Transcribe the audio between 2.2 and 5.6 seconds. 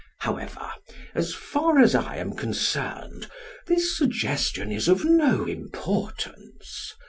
concerned, this suggestion is of no